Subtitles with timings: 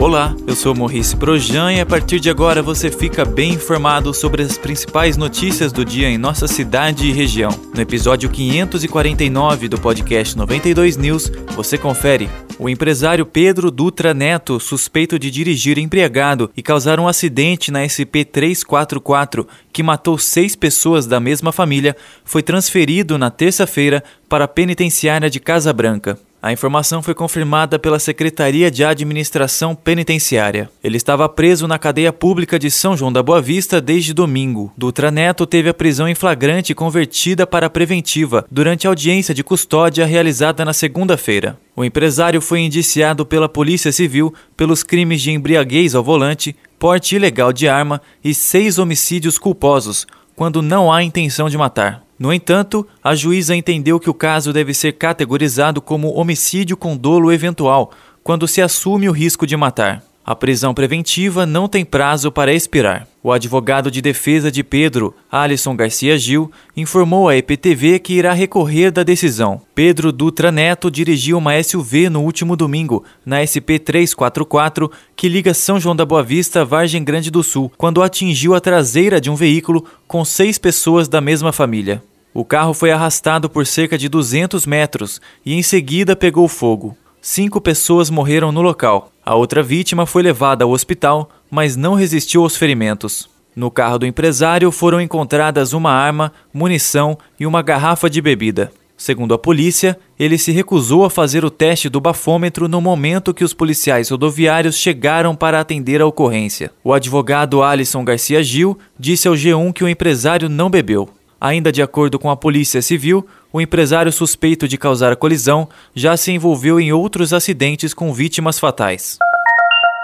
[0.00, 4.44] Olá, eu sou Maurice Projan e a partir de agora você fica bem informado sobre
[4.44, 7.50] as principais notícias do dia em nossa cidade e região.
[7.74, 12.30] No episódio 549 do podcast 92 News, você confere.
[12.60, 18.22] O empresário Pedro Dutra Neto, suspeito de dirigir embriagado e causar um acidente na SP
[18.24, 25.28] 344 que matou seis pessoas da mesma família, foi transferido na terça-feira para a penitenciária
[25.28, 26.16] de Casa Branca.
[26.40, 30.70] A informação foi confirmada pela Secretaria de Administração Penitenciária.
[30.84, 34.72] Ele estava preso na cadeia pública de São João da Boa Vista desde domingo.
[34.76, 40.06] Dutra Neto teve a prisão em flagrante convertida para preventiva durante a audiência de custódia
[40.06, 41.58] realizada na segunda-feira.
[41.74, 47.52] O empresário foi indiciado pela Polícia Civil pelos crimes de embriaguez ao volante, porte ilegal
[47.52, 52.07] de arma e seis homicídios culposos, quando não há intenção de matar.
[52.18, 57.32] No entanto, a juíza entendeu que o caso deve ser categorizado como homicídio com dolo
[57.32, 60.02] eventual, quando se assume o risco de matar.
[60.22, 63.07] A prisão preventiva não tem prazo para expirar.
[63.20, 68.92] O advogado de defesa de Pedro, Alisson Garcia Gil, informou à EPTV que irá recorrer
[68.92, 69.60] da decisão.
[69.74, 75.80] Pedro Dutra Neto dirigiu uma SUV no último domingo, na SP 344, que liga São
[75.80, 79.34] João da Boa Vista a Vargem Grande do Sul, quando atingiu a traseira de um
[79.34, 82.00] veículo com seis pessoas da mesma família.
[82.32, 86.96] O carro foi arrastado por cerca de 200 metros e em seguida pegou fogo.
[87.20, 89.10] Cinco pessoas morreram no local.
[89.26, 93.28] A outra vítima foi levada ao hospital, mas não resistiu aos ferimentos.
[93.54, 98.70] No carro do empresário foram encontradas uma arma, munição e uma garrafa de bebida.
[98.96, 103.44] Segundo a polícia, ele se recusou a fazer o teste do bafômetro no momento que
[103.44, 106.72] os policiais rodoviários chegaram para atender a ocorrência.
[106.82, 111.08] O advogado Alisson Garcia Gil disse ao G1 que o empresário não bebeu.
[111.40, 116.16] Ainda de acordo com a Polícia Civil, o empresário suspeito de causar a colisão já
[116.16, 119.16] se envolveu em outros acidentes com vítimas fatais.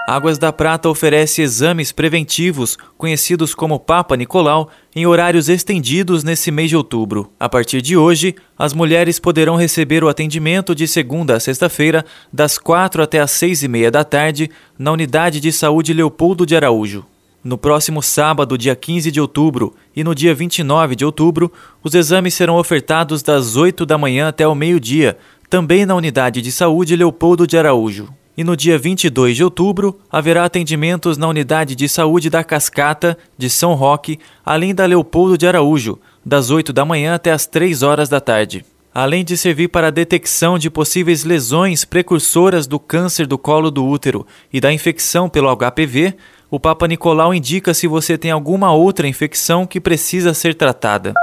[0.07, 6.69] Águas da Prata oferece exames preventivos, conhecidos como Papa Nicolau, em horários estendidos nesse mês
[6.69, 7.31] de outubro.
[7.39, 12.59] A partir de hoje, as mulheres poderão receber o atendimento de segunda a sexta-feira, das
[12.59, 17.03] quatro até às seis e meia da tarde, na Unidade de Saúde Leopoldo de Araújo.
[17.43, 21.51] No próximo sábado, dia 15 de outubro, e no dia 29 de outubro,
[21.83, 25.17] os exames serão ofertados das 8 da manhã até o meio-dia,
[25.49, 28.07] também na Unidade de Saúde Leopoldo de Araújo.
[28.37, 33.49] E no dia 22 de outubro, haverá atendimentos na Unidade de Saúde da Cascata, de
[33.49, 38.09] São Roque, além da Leopoldo de Araújo, das 8 da manhã até as 3 horas
[38.09, 38.65] da tarde.
[38.93, 43.85] Além de servir para a detecção de possíveis lesões precursoras do câncer do colo do
[43.85, 46.15] útero e da infecção pelo HPV,
[46.49, 51.13] o Papa Nicolau indica se você tem alguma outra infecção que precisa ser tratada.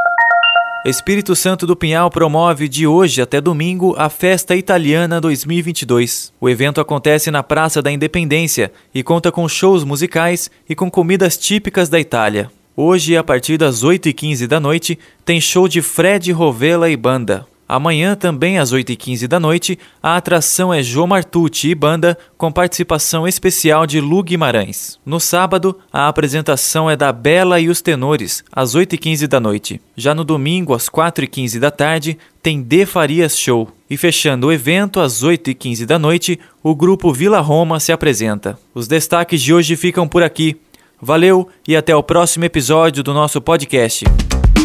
[0.84, 6.32] Espírito Santo do Pinhal promove de hoje até domingo a Festa Italiana 2022.
[6.40, 11.38] O evento acontece na Praça da Independência e conta com shows musicais e com comidas
[11.38, 12.50] típicas da Itália.
[12.76, 17.46] Hoje, a partir das 8h15 da noite, tem show de Fred Rovella e banda.
[17.74, 23.26] Amanhã, também às 8h15 da noite, a atração é João Martucci e banda, com participação
[23.26, 24.98] especial de Lu Guimarães.
[25.06, 29.80] No sábado, a apresentação é da Bela e os Tenores, às 8h15 da noite.
[29.96, 33.70] Já no domingo, às 4h15 da tarde, tem De Farias Show.
[33.88, 38.58] E fechando o evento, às 8h15 da noite, o grupo Vila Roma se apresenta.
[38.74, 40.60] Os destaques de hoje ficam por aqui.
[41.00, 44.04] Valeu e até o próximo episódio do nosso podcast.